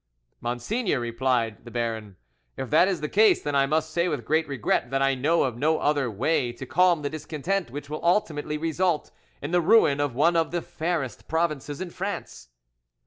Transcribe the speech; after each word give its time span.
"Monseigneur," 0.39 0.99
replied 0.99 1.63
the 1.63 1.69
baron, 1.69 2.15
"if 2.57 2.71
that 2.71 2.87
is 2.87 3.01
the 3.01 3.07
case, 3.07 3.39
then 3.43 3.53
I 3.53 3.67
must 3.67 3.91
say 3.91 4.07
with 4.07 4.25
great 4.25 4.47
regret 4.47 4.89
that 4.89 4.99
I 5.03 5.13
know 5.13 5.43
of 5.43 5.55
no 5.55 5.77
other 5.77 6.09
way 6.09 6.51
to 6.53 6.65
calm 6.65 7.03
the 7.03 7.09
discontent 7.11 7.69
which 7.69 7.87
will 7.87 8.03
ultimately 8.03 8.57
result 8.57 9.11
in 9.43 9.51
the 9.51 9.61
ruin 9.61 9.99
of 9.99 10.15
one 10.15 10.35
of 10.35 10.49
the 10.49 10.63
fairest 10.63 11.27
provinces 11.27 11.79
in 11.79 11.91
France." 11.91 12.49